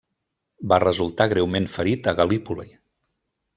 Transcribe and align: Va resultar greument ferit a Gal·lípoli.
Va 0.73 0.79
resultar 0.83 1.27
greument 1.35 1.69
ferit 1.77 2.11
a 2.13 2.17
Gal·lípoli. 2.23 2.69